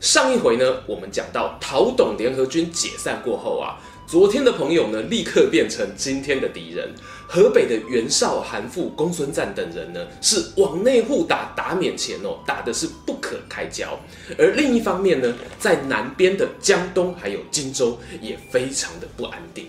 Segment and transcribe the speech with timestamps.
[0.00, 6.90] 上一回呢，我们讲到陶董联合军解散过后啊，昨天的朋友呢，立刻变成今天的敌人。
[7.26, 13.98] 河北的袁绍、韩馥、公孙瓒等人呢，是往内互打，打免前哦，打的是不可开交。
[14.38, 19.66] 而另一方面呢，在南边的江东还有荆州也非常的不安定。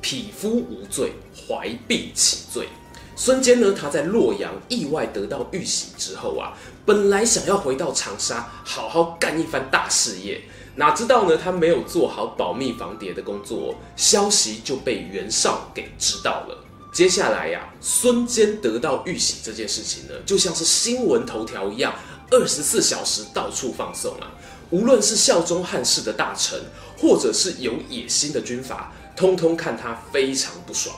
[0.00, 1.12] 匹夫无罪，
[1.48, 2.68] 怀璧其罪。
[3.16, 6.52] 孙坚呢，他在洛阳意外得到玉玺之后啊，
[6.84, 10.42] 本来想要回到长沙好好干一番大事业，
[10.76, 16.64] 哪知道呢，他没有做好保密防谍的工作，消息就被袁绍给知道了。
[16.92, 21.94] 接下来呀、孙坚得到玉玺这件事情呢，就像是新闻头条一样，
[22.30, 24.30] 二十四小时到处放送啊。
[24.70, 26.58] 无论是效忠汉室的大臣，
[26.98, 30.94] 或者是有野心的军阀，通通看他非常不爽。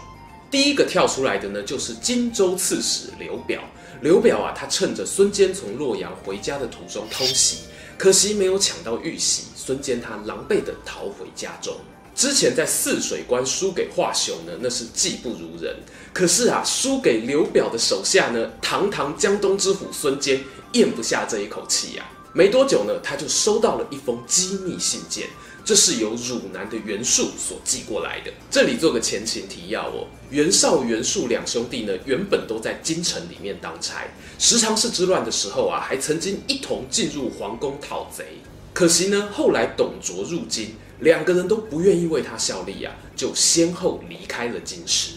[0.50, 3.62] 第一个跳出来的呢，就是荆州刺史刘表。
[4.02, 7.60] 刘表啊，他趁着孙坚从洛阳回家的途中偷袭，
[7.96, 9.44] 可惜没有抢到玉玺。
[9.56, 11.74] 孙坚他狼狈地逃回家中。
[12.14, 15.76] 之前在泗水关输给华雄呢，那是技不如人。
[16.12, 22.32] 可是啊，输给刘表的手下呢，堂堂江东之虎孙坚咽不下这一口气呀、啊。
[22.32, 25.26] 没多久呢，他就收到了一封机密信件。
[25.66, 28.32] 这是由汝南的袁术所寄过来的。
[28.48, 34.04] 这里做个前情提要哦，袁绍、袁术两兄弟呢，原本都在京城里面当差，
[34.38, 38.24] 十常侍之乱的时候啊，还曾经一同进入皇宫讨贼。
[38.72, 45.14] 可惜呢，后来董卓入京，两个人都不愿意为他效力啊，就先后离开了京师。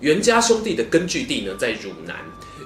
[0.00, 2.14] 袁家兄弟的根据地呢，在汝南。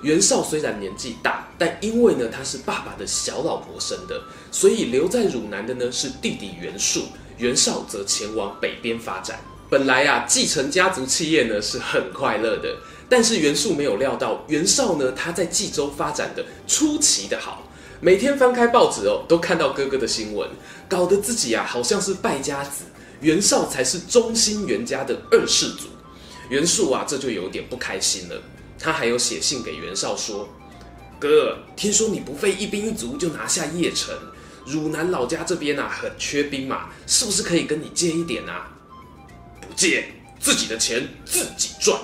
[0.03, 7.05] 袁绍虽然年纪大，但因为呢他是爸爸的小老婆生的，所以留在汝南的呢是弟弟袁术，
[7.39, 9.39] 袁绍则前往北边发展。
[9.71, 12.77] 本来啊继承家族企业呢是很快乐的，
[13.09, 17.67] 但是袁术没有料到袁绍呢他在冀州发展的出奇的好，
[18.01, 20.51] 每天翻开报纸哦都看到哥哥的新闻，
[20.89, 22.83] 搞得自己啊好像是败家子，
[23.21, 25.87] 袁绍才是忠心袁家的二世祖。
[26.49, 28.43] 袁术啊这就有点不开心了。
[28.83, 30.49] 他还有写信给袁绍说
[31.21, 34.13] ：“哥，听说你不费一兵一卒就拿下邺城，
[34.67, 38.73] 汝南老家这边啊很缺兵马，是不是可以跟你借一点啊
[39.63, 41.97] ？”“不借，自己的钱自己赚。”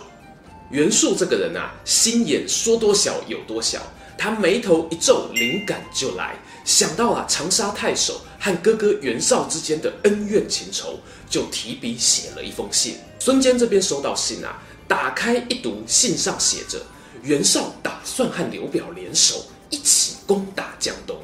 [0.70, 3.82] 袁术这个人啊，心眼说多小有多小。
[4.16, 12.96] 他眉头一皱，灵感就来，想到啊长沙太守和哥哥袁绍之间的恩怨情仇，就提笔写了一封信。
[13.18, 14.62] 孙坚这边收到信啊。
[14.88, 16.80] 打开一读，信上写着
[17.22, 21.18] ：“袁绍打算和刘表联手，一起攻打江东。”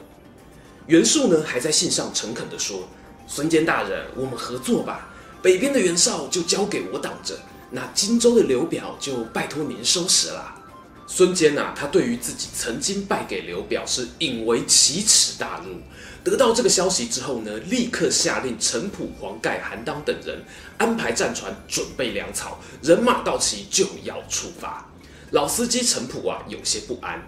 [0.87, 2.87] 袁术呢，还在信上诚恳地说
[3.27, 5.09] ：“孙坚大人，我们合作吧。
[5.43, 7.39] 北边的袁绍就交给我挡着，
[7.71, 10.61] 那荆州的刘表就拜托您收拾了。”
[11.07, 15.77] 孙坚啊，他对于自己曾经败给刘表是引为奇耻大辱。
[16.25, 20.43] 得到这个消息之后呢，立刻下令程普、黄盖、韩当等人
[20.79, 24.91] 安排战船，准备粮草，人马到齐就要出发。
[25.33, 27.23] 老司机程普啊，有些不安。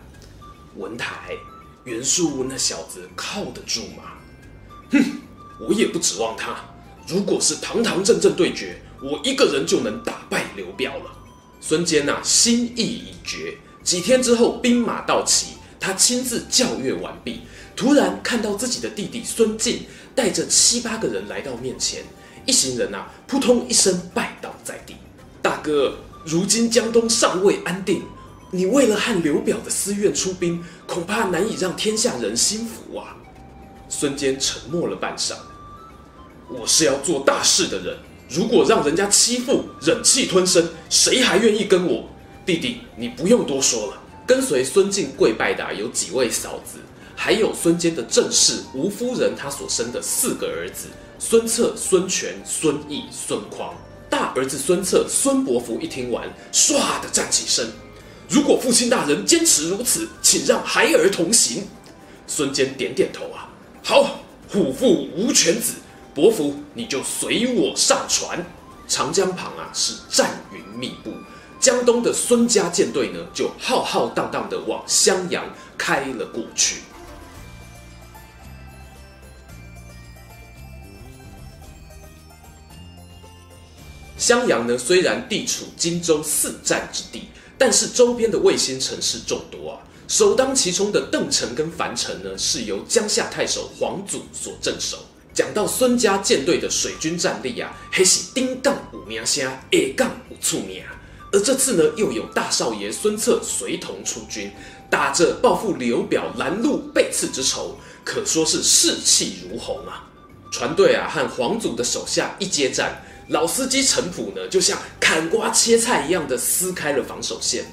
[0.76, 1.32] 文台，
[1.84, 4.14] 袁术那小子靠得住吗？
[4.90, 5.04] 哼，
[5.60, 6.56] 我也不指望他。
[7.06, 11.12] 如果是堂堂正正对决，我一个人就能打败刘表了。
[11.60, 13.58] 孙坚啊，心意已决。
[13.86, 17.42] 几天之后，兵马到齐，他亲自校阅完毕。
[17.76, 19.82] 突然看到自己的弟弟孙敬
[20.12, 22.02] 带着七八个人来到面前，
[22.44, 24.96] 一行人啊，扑通一声拜倒在地。
[25.40, 25.94] 大哥，
[26.24, 28.02] 如今江东尚未安定，
[28.50, 33.14] 你为了和刘表的私怨出兵，恐怕难以让天下人心服啊。
[33.88, 35.34] 孙坚沉默了半晌，
[36.48, 37.96] 我是要做大事的人，
[38.28, 42.08] 如果让人家欺负，忍气吞声，谁还愿意跟我？
[42.46, 44.00] 弟弟，你不用多说了。
[44.24, 46.78] 跟随孙敬跪拜的有几位嫂子。
[47.16, 50.86] 还有孙坚的正室吴夫人，他所生的四个儿子
[51.18, 53.74] 孙策、孙权、孙义、孙匡。
[54.08, 57.68] 大儿子孙策孙伯符一听完，唰的站起身。
[58.28, 61.66] 如果父亲大人坚持如此，请让孩儿同行。
[62.28, 63.48] 孙坚点点头啊，
[63.82, 65.72] 好，虎父无犬子，
[66.14, 68.44] 伯符你就随我上船。
[68.86, 71.10] 长江旁啊是战云密布，
[71.60, 75.44] 江东的孙家舰队呢就浩浩荡荡的往襄阳
[75.76, 76.76] 开了过去。
[84.18, 89.78] 襄阳呢，虽然地处荆州四战之地，但是周边的卫星城市众多啊。
[90.08, 94.98] 首当其冲的邓城跟樊城呢，是由江夏太守黄祖所镇守。
[95.32, 100.82] 讲到孙家舰队的水军战力啊，还是丁杠五名虾，下杠五处名。
[101.32, 104.52] 而这次呢，又有大少爷孙策随同出军，
[104.88, 110.08] 打着报复刘表拦路背刺之仇，可说是士气如虹啊。
[110.50, 113.02] 船队啊，和黄祖的手下一接战。
[113.28, 117.64] 老司机程普呢，就像砍瓜切菜一样的撕开了防守线，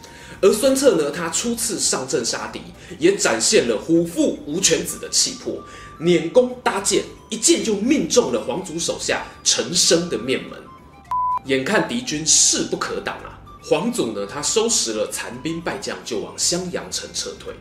[0.42, 2.60] 而孙策呢，他初次上阵杀敌，
[2.98, 5.64] 也展现了虎父无犬子的气魄，
[6.00, 10.60] 拈弓搭箭，一箭就命中了黄祖手下陈升的面门。
[11.46, 17.54] 眼看敌军势不可挡啊，黄祖呢，他收拾了残兵败将，就往襄阳城撤退，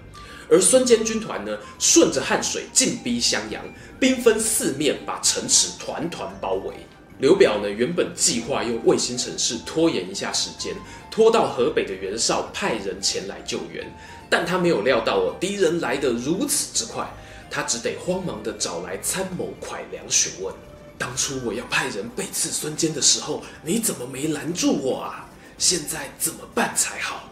[0.50, 3.64] 而孙坚军团呢，顺着汉水进逼襄阳，
[4.00, 6.74] 兵分四面，把城池团团包围。
[7.20, 10.74] 刘表呢，原本计划用卫星城市拖延一下时间，
[11.08, 13.86] 拖到河北的袁绍派人前来救援，
[14.28, 17.08] 但他没有料到哦，敌人来得如此之快，
[17.48, 20.52] 他只得慌忙地找来参谋蒯良询问：
[20.98, 25.28] 当初我要派人背刺孙坚的时候，你怎么没拦住我啊？
[25.62, 27.28] 现在怎么办才好？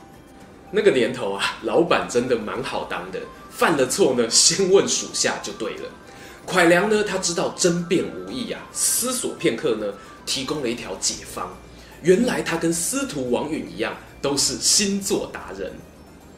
[0.70, 3.18] 那个年头啊，老板真的蛮好当的，
[3.50, 5.90] 犯了错呢，先问属下就对了。
[6.46, 9.94] 蒯良呢，他知道争辩无益啊，思索片刻呢，
[10.24, 11.52] 提供了一条解方。
[12.02, 15.72] 原来他跟司徒王允一样，都是星座达人。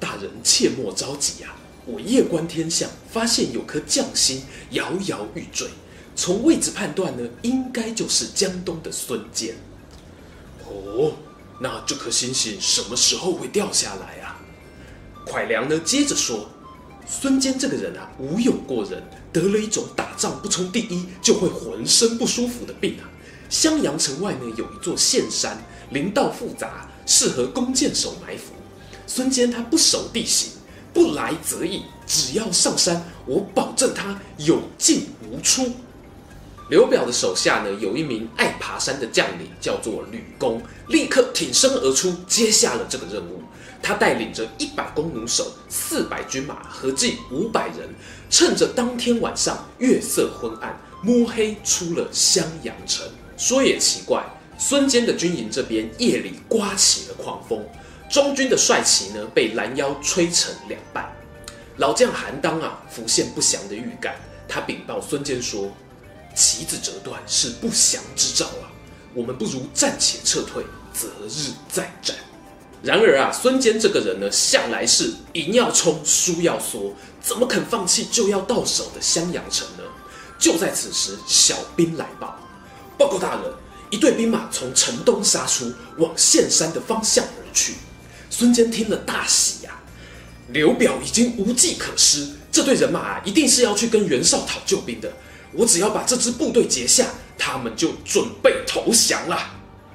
[0.01, 1.55] 大人切莫着急啊，
[1.85, 5.69] 我夜观天象，发现有颗将星摇摇欲坠，
[6.17, 9.55] 从位置判断呢，应该就是江东的孙坚。
[10.67, 11.13] 哦，
[11.63, 14.37] 那这颗星星什么时候会掉下来啊？
[15.25, 16.49] 蒯良呢，接着说。
[17.07, 23.11] 孙坚这个人啊，武勇过人，得了一种打仗不冲第一就会浑身不舒服的病啊。
[23.49, 28.55] 襄阳城外呢，有一座陷山，林道复杂，适合弓箭手埋伏。
[29.07, 30.53] 孙坚他不熟地形，
[30.95, 35.71] 不来则已，只要上山，我保证他有进无出。
[36.69, 43.43] 刘表的手下呢，有一名爱爬山的将领，叫做吕公，立刻挺身而出，接下了这个任务。
[43.83, 47.89] 他带领着一百弓弩手、四百军马，合计五百人，
[48.31, 53.05] 趁着当天晚上月色昏暗，摸黑出了襄阳城。
[53.37, 54.25] 说也奇怪，
[54.57, 57.61] 孙坚的军营这边夜里刮起了狂风，
[58.09, 61.13] 中军的帅旗呢被拦腰吹成两半。
[61.79, 64.15] 老将韩当啊，浮现不祥的预感，
[64.47, 65.69] 他禀报孙坚说
[66.35, 68.71] ：“旗子折断是不祥之兆啊，
[69.15, 72.17] 我们不如暂且撤退，择日再战。”
[72.83, 76.93] 然而啊，孙坚这个人呢，向来是赢要冲，输要缩，
[77.23, 79.85] 怎么肯放弃就要到手的襄阳城呢？
[80.39, 82.37] 就在此时，小兵来报
[82.99, 83.45] ：“报告大人，
[83.91, 87.75] 一队兵马从城东杀出，往陷山的方向而去。”
[88.29, 89.79] 孙坚听了大喜呀、啊，
[90.49, 95.13] 刘表已经无计可施，这队人马啊，一定是要去跟袁绍讨救兵的。
[95.55, 97.07] 我只要把这支部队截下，
[97.39, 99.39] 他们就准备投降了。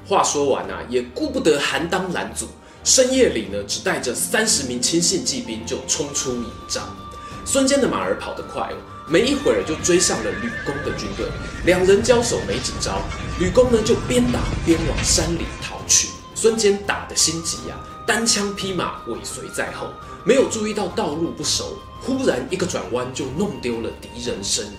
[0.05, 2.47] 话说完啊，也顾不得韩当拦阻。
[2.83, 6.87] 深夜里呢，只带着三十名亲信骑兵就冲出营帐。
[7.43, 8.77] 孙坚的马儿跑得快哦，
[9.09, 11.25] 没一会儿就追上了吕公的军队。
[11.65, 13.01] 两人交手没几招，
[13.39, 16.09] 吕公呢就边打边往山里逃去。
[16.35, 19.87] 孙坚打得心急呀、啊，单枪匹马尾随在后，
[20.23, 24.73] 没有注意到道路不熟，忽然一个转弯就弄丢了敌人身影。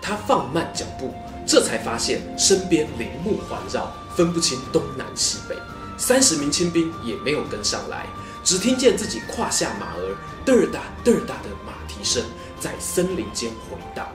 [0.00, 1.12] 他放慢脚步，
[1.46, 5.56] 这才发现身边林木环绕，分不清东南西北。
[5.96, 8.06] 三十名清兵也没有跟上来，
[8.42, 10.16] 只听见自己胯下马儿
[10.46, 12.22] 嘚儿打嘚儿打的马蹄声
[12.58, 14.08] 在森林间回荡。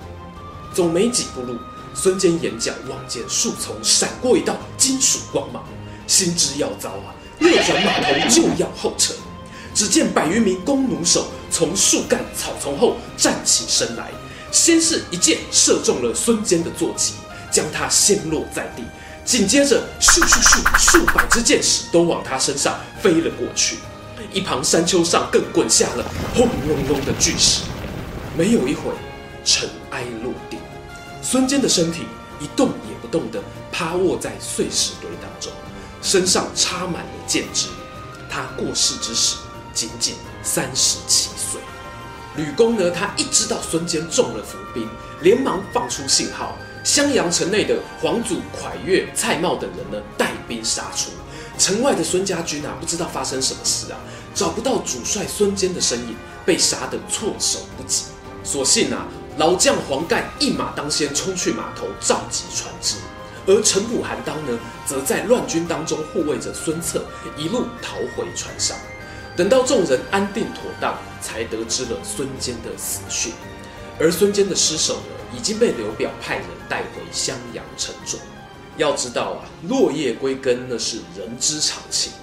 [0.74, 1.58] 走没几步路，
[1.94, 5.64] 孙坚眼角望见树丛闪过一道金属光芒，
[6.08, 9.14] 心知要遭啊，勒转马头就要后撤。
[9.74, 14.10] 只见百余名弓弩手从树干草丛后站起身来，
[14.56, 17.16] 先是一箭射中了孙坚的坐骑，
[17.52, 18.84] 将他掀落在地。
[19.26, 23.80] 紧接着，咻咻咻，数百支箭矢都往他身上飞了过去。
[24.32, 27.64] 一旁山丘上更滚下了轰隆隆的巨石。
[28.38, 28.94] 没有一会，
[29.44, 30.58] 尘埃落定，
[31.22, 32.04] 孙坚的身体
[32.40, 33.44] 一动也不动地
[33.74, 35.52] 趴卧在碎石堆当中，
[36.02, 37.68] 身上插满了箭枝。
[38.30, 39.36] 他过世之时，
[39.74, 41.60] 仅仅三十七岁。
[42.38, 44.88] 吕公呢，他一知道孙坚中了伏兵，
[45.22, 46.56] 连忙放出信号。
[46.84, 51.10] 襄阳城内的黄祖、蒯越、蔡瑁等人呢，带兵杀出。
[51.58, 53.98] 城外的孙家军啊，不知道发生什么事啊，
[54.36, 56.16] 找不到主帅孙坚的身影，
[56.46, 58.04] 被杀得措手不及。
[58.44, 62.98] 所幸啊，老将黄盖一马当先冲去码头召集船只，
[63.48, 67.06] 而程普韩当呢，则在乱军当中护卫着孙策，
[67.38, 68.78] 一路逃回船上。
[69.36, 73.34] 等到众人安定妥当，才得知了孙坚的死讯。
[74.00, 78.18] 而孙坚的尸首呢，已经被刘表派人带回襄阳城中。
[78.78, 82.14] 要知道啊，落叶归根那是人之常情。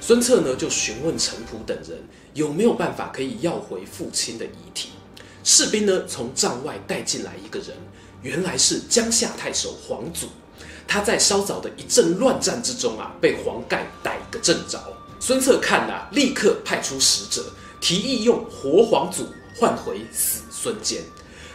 [0.00, 1.98] 孙策呢，就询问程普等人
[2.34, 4.90] 有没有办法可以要回父亲的遗体。
[5.44, 7.68] 士兵呢，从帐外带进来一个人，
[8.22, 10.26] 原来是江夏太守黄祖。
[10.88, 14.80] 他在稍早的一阵乱战之中啊，被黄盖逮个正着。
[15.18, 17.44] 孙策看了、立刻派出使者，
[17.80, 21.02] 提议用活黄祖换回死孙坚。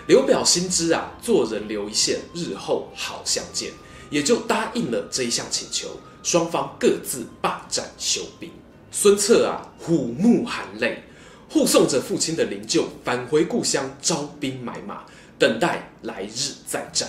[0.07, 3.71] 刘表心知啊，做人留一线，日后好相见，
[4.09, 5.89] 也就答应了这一项请求。
[6.23, 8.51] 双方各自罢战休兵。
[8.91, 11.03] 孙策啊，虎目含泪。
[11.49, 15.03] 护送着父亲的灵柩返回故乡，招兵买马，
[15.37, 17.07] 等待来日再战。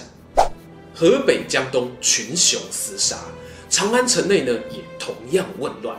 [0.95, 3.17] 河北、江东群雄厮杀，
[3.71, 5.97] 长安城内呢也同样混乱。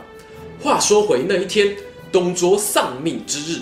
[0.60, 1.76] 话说回那一天，
[2.10, 3.60] 董卓丧命之日，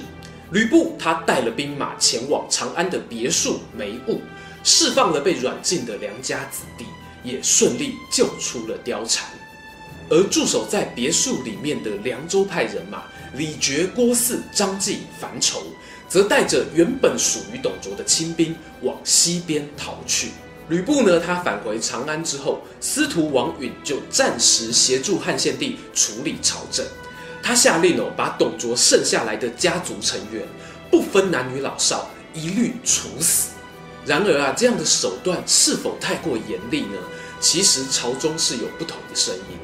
[0.53, 4.21] 吕布他带了兵马前往长安的别墅梅坞，
[4.63, 6.85] 释放了被软禁的良家子弟，
[7.25, 9.29] 也顺利救出了貂蝉。
[10.11, 13.03] 而驻守在别墅里面的凉州派人马。
[13.35, 15.63] 李傕、郭汜、张济、樊稠，
[16.07, 20.33] 则带着原本属于董卓的亲兵往西边逃去。
[20.69, 26.87] 吕布呢，他返回长安之后，司徒王允就暂时协助汉献帝处理朝政。
[27.43, 30.47] 他下令哦，把董卓剩下来的家族成员，
[30.91, 33.51] 不分男女老少，一律处死。
[34.07, 36.99] 然而啊，这样的手段是否太过严厉呢？
[37.41, 39.59] 其实朝中是有不同的声音，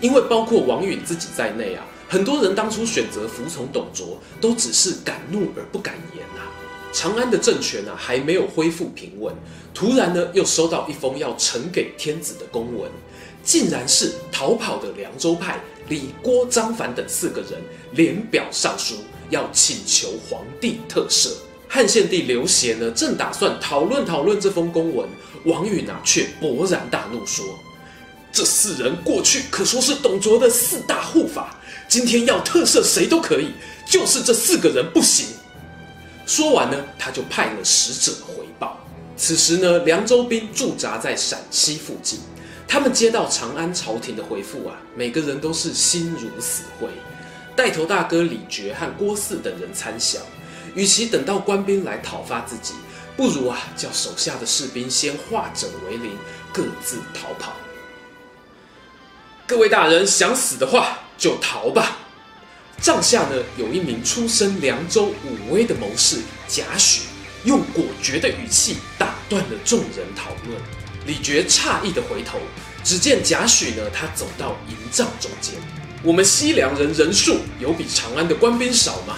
[0.00, 1.84] 因为包括王允自己在内啊。
[2.08, 6.24] 很多人当初选择服从董卓，都只是敢怒而不敢言、
[6.94, 9.34] 长安的政权啊，还没有恢复平稳，
[9.74, 12.88] 突然呢，又收到一封要呈给天子的公文，
[13.42, 17.60] 竟然是逃跑的凉州派李、郭、张、樊等四个人
[17.90, 18.94] 联表上书，
[19.28, 21.30] 要请求皇帝特赦。
[21.68, 25.08] 汉献帝刘协呢，正打算讨论讨论这封公文，
[25.46, 27.44] 王允啊，却勃然大怒说
[28.30, 31.58] ：“这四人过去可说是董卓的四大护法。”
[31.88, 33.50] 今天要特赦谁都可以，
[33.84, 35.26] 就是这四个人不行。
[36.26, 38.78] 说完呢，他就派了使者回报。
[39.16, 42.18] 此时呢，凉州兵驻扎在陕西附近，
[42.66, 46.88] 他们接到长安朝廷的回复啊，每个人都是心如死灰。
[47.54, 50.20] 带头大哥李傕和郭汜等人参详，
[50.74, 52.74] 与其等到官兵来讨伐自己，
[53.16, 56.10] 不如啊，叫手下的士兵先化整为零，
[56.52, 57.52] 各自逃跑。
[59.46, 61.98] 各位大人想死的话，就逃吧。
[62.84, 66.98] 帐下呢，有一名出身凉州武威的谋士贾诩，
[67.44, 70.60] 用果决的语气打断了众人讨论。
[71.06, 72.38] 李傕诧异的回头，
[72.84, 75.54] 只见贾诩呢，他走到营帐中间。
[76.02, 79.16] 我们西凉人人数有比长安的官兵少吗？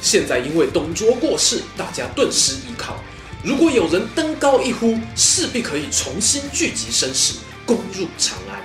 [0.00, 3.02] 现在因为董卓过世，大家顿失依靠。
[3.42, 7.34] 如果有人登高一呼，势必可以重新聚集声势，
[7.66, 8.62] 攻入长安。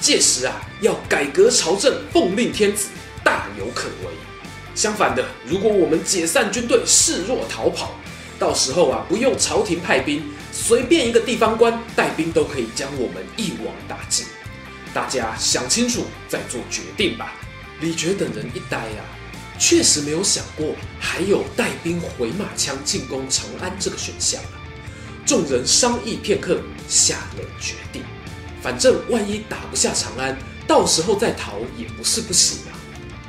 [0.00, 2.88] 届时啊，要改革朝政，奉令天子，
[3.26, 4.12] 大有可为。
[4.76, 7.96] 相反的，如果我们解散军队，示弱逃跑，
[8.38, 14.26] 到时候啊，不用朝廷派兵，随便一个地方官带兵都可以将我们一网打尽。
[14.94, 17.32] 大家想清楚再做决定吧。
[17.80, 19.02] 李傕等人一呆啊，
[19.58, 24.60] 确实没有想过还有带兵回马枪进攻长安这个选项啊。
[25.26, 28.02] 众人商议片刻，下了决定。
[28.62, 32.75] 反正万一打不下长安，到时候再逃也不是不行啊。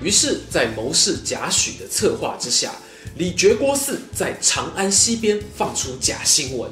[0.01, 2.72] 于是，在谋士贾诩的策划之下，
[3.16, 6.70] 李傕、郭汜在长安西边放出假新闻，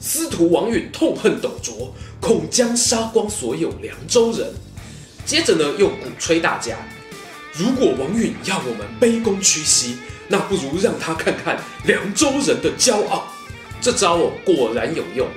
[0.00, 4.52] 司徒王允痛恨董卓，恐将杀光所有凉州人。
[5.24, 6.76] 接着呢，又鼓吹大家，
[7.52, 13.28] 如果王允要我们卑躬屈膝，那不如让他看看凉州人的骄傲。
[13.80, 15.28] 这招哦，果然有用。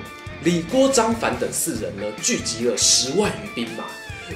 [0.44, 3.84] 李、郭、张、樊等四人呢，聚集了十万余兵马，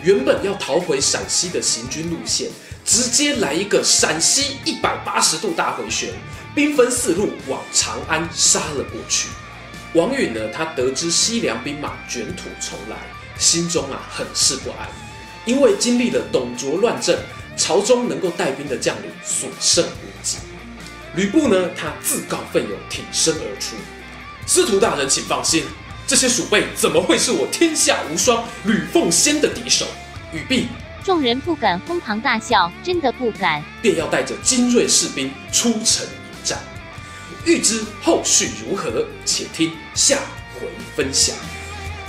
[0.02, 2.50] 原本要逃回陕西的行军路线，
[2.84, 6.11] 直接来一个陕西一百八十度大回旋，
[6.54, 9.28] 兵分四路往长安杀了过去。
[9.94, 12.96] 王允呢，他得知西凉兵马卷土重来，
[13.38, 14.88] 心中啊很是不安，
[15.44, 17.18] 因为经历了董卓乱政，
[17.56, 20.38] 朝中能够带兵的将领所剩无几。
[21.14, 23.76] 吕布呢，他自告奋勇挺身而出，
[24.46, 25.64] 司徒大人请放心。
[26.12, 29.87] 这些鼠辈怎么会是我天下无双吕奉先的敌手？
[30.31, 30.66] 语毕，
[31.02, 36.59] 众人不敢哄堂大笑，真的不敢，便要带着精锐士兵出城迎战。
[37.47, 40.19] 欲知后续如何，且听下
[40.61, 41.33] 回分晓。